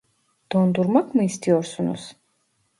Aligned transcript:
Dondurmak 0.51 1.15
mı 1.15 1.23
istiyorsunuz? 1.23 2.13